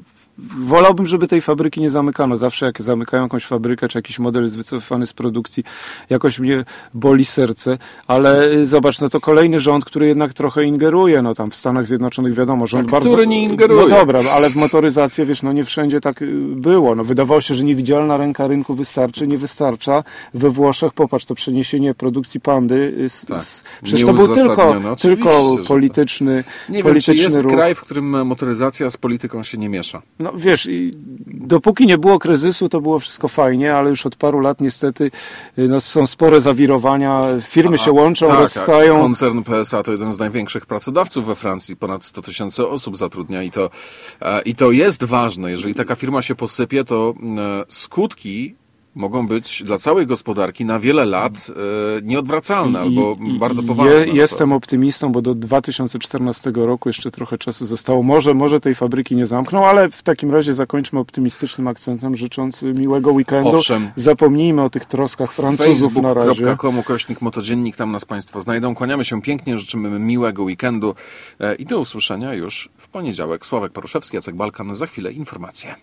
wolałbym, 0.59 1.07
żeby 1.07 1.27
tej 1.27 1.41
fabryki 1.41 1.81
nie 1.81 1.89
zamykano. 1.89 2.35
Zawsze 2.35 2.65
jak 2.65 2.81
zamykają 2.81 3.23
jakąś 3.23 3.45
fabrykę, 3.45 3.87
czy 3.87 3.97
jakiś 3.97 4.19
model 4.19 4.43
jest 4.43 4.57
wycofany 4.57 5.05
z 5.05 5.13
produkcji, 5.13 5.63
jakoś 6.09 6.39
mnie 6.39 6.65
boli 6.93 7.25
serce, 7.25 7.77
ale 8.07 8.49
y, 8.51 8.65
zobacz, 8.65 9.01
no 9.01 9.09
to 9.09 9.19
kolejny 9.19 9.59
rząd, 9.59 9.85
który 9.85 10.07
jednak 10.07 10.33
trochę 10.33 10.63
ingeruje, 10.63 11.21
no 11.21 11.35
tam 11.35 11.51
w 11.51 11.55
Stanach 11.55 11.85
Zjednoczonych 11.85 12.33
wiadomo, 12.33 12.67
rząd 12.67 12.83
tak, 12.83 12.91
bardzo... 12.91 13.09
Który 13.09 13.27
nie 13.27 13.43
ingeruje. 13.43 13.81
No 13.89 13.97
dobra, 13.97 14.19
ale 14.33 14.49
w 14.49 14.55
motoryzację, 14.55 15.25
wiesz, 15.25 15.43
no 15.43 15.53
nie 15.53 15.63
wszędzie 15.63 16.01
tak 16.01 16.21
y, 16.21 16.31
było. 16.55 16.95
No 16.95 17.03
wydawało 17.03 17.41
się, 17.41 17.55
że 17.55 17.63
niewidzialna 17.63 18.17
ręka 18.17 18.47
rynku 18.47 18.73
wystarczy, 18.73 19.27
nie 19.27 19.37
wystarcza. 19.37 20.03
We 20.33 20.49
Włoszech, 20.49 20.93
popatrz, 20.93 21.25
to 21.25 21.35
przeniesienie 21.35 21.93
produkcji 21.93 22.39
Pandy, 22.39 22.93
y, 22.99 23.09
z, 23.09 23.25
tak, 23.25 23.39
z, 23.39 23.63
przecież 23.83 24.05
to 24.05 24.13
był 24.13 24.35
tylko, 24.35 24.95
tylko 25.01 25.55
polityczny 25.67 26.43
tak. 26.43 26.69
Nie 26.69 26.83
polityczny 26.83 27.13
wiem, 27.13 27.23
czy 27.23 27.23
jest 27.23 27.41
ruch. 27.43 27.53
kraj, 27.53 27.75
w 27.75 27.81
którym 27.81 28.27
motoryzacja 28.27 28.89
z 28.89 28.97
polityką 28.97 29.43
się 29.43 29.57
nie 29.57 29.69
miesza. 29.69 30.01
No, 30.19 30.26
no 30.33 30.39
wiesz, 30.39 30.69
dopóki 31.27 31.85
nie 31.85 31.97
było 31.97 32.19
kryzysu, 32.19 32.69
to 32.69 32.81
było 32.81 32.99
wszystko 32.99 33.27
fajnie, 33.27 33.75
ale 33.75 33.89
już 33.89 34.05
od 34.05 34.15
paru 34.15 34.39
lat 34.39 34.61
niestety 34.61 35.11
y, 35.57 35.67
no, 35.67 35.81
są 35.81 36.07
spore 36.07 36.41
zawirowania, 36.41 37.21
firmy 37.41 37.75
A, 37.75 37.77
się 37.77 37.91
łączą, 37.91 38.27
tak, 38.27 38.39
rozstają. 38.39 39.01
Koncern 39.01 39.43
PSA 39.43 39.83
to 39.83 39.91
jeden 39.91 40.13
z 40.13 40.19
największych 40.19 40.65
pracodawców 40.65 41.25
we 41.25 41.35
Francji, 41.35 41.75
ponad 41.75 42.05
100 42.05 42.21
tysięcy 42.21 42.67
osób 42.67 42.97
zatrudnia 42.97 43.43
i 43.43 43.51
to, 43.51 43.69
e, 44.21 44.41
i 44.41 44.55
to 44.55 44.71
jest 44.71 45.03
ważne. 45.03 45.51
Jeżeli 45.51 45.75
taka 45.75 45.95
firma 45.95 46.21
się 46.21 46.35
posypie, 46.35 46.83
to 46.83 47.13
e, 47.37 47.63
skutki 47.67 48.55
mogą 48.97 49.27
być 49.27 49.63
dla 49.63 49.77
całej 49.77 50.07
gospodarki 50.07 50.65
na 50.65 50.79
wiele 50.79 51.05
lat 51.05 51.33
e, 51.49 52.01
nieodwracalne 52.01 52.79
albo 52.79 53.15
bardzo 53.39 53.63
poważne. 53.63 53.93
Je, 53.93 54.13
jestem 54.13 54.53
optymistą, 54.53 55.11
bo 55.11 55.21
do 55.21 55.35
2014 55.35 56.51
roku 56.55 56.89
jeszcze 56.89 57.11
trochę 57.11 57.37
czasu 57.37 57.65
zostało. 57.65 58.03
Może, 58.03 58.33
może 58.33 58.59
tej 58.59 58.75
fabryki 58.75 59.15
nie 59.15 59.25
zamkną, 59.25 59.65
ale 59.65 59.89
w 59.89 60.03
takim 60.03 60.31
razie 60.31 60.53
zakończmy 60.53 60.99
optymistycznym 60.99 61.67
akcentem, 61.67 62.15
życząc 62.15 62.61
miłego 62.61 63.11
weekendu. 63.11 63.49
Owszem. 63.49 63.91
Zapomnijmy 63.95 64.63
o 64.63 64.69
tych 64.69 64.85
troskach 64.85 65.31
Francuzów 65.31 65.95
na 65.95 66.13
razie. 66.13 66.45
Facebook.com 66.45 66.83
kośnik 66.83 67.21
motodziennik, 67.21 67.75
tam 67.75 67.91
nas 67.91 68.05
Państwo 68.05 68.41
znajdą. 68.41 68.75
Kłaniamy 68.75 69.05
się 69.05 69.21
pięknie, 69.21 69.57
życzymy 69.57 69.99
miłego 69.99 70.43
weekendu 70.43 70.95
e, 71.39 71.55
i 71.55 71.65
do 71.65 71.79
usłyszenia 71.79 72.33
już 72.33 72.69
w 72.77 72.87
poniedziałek. 72.87 73.45
Sławek 73.45 73.71
Paruszewski, 73.71 74.15
Jacek 74.15 74.35
Balkan, 74.35 74.75
za 74.75 74.87
chwilę 74.87 75.11
informacje. 75.11 75.75